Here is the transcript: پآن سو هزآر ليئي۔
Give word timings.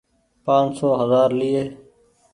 پآن 0.45 0.65
سو 0.77 0.87
هزآر 0.99 1.29
ليئي۔ 1.39 1.63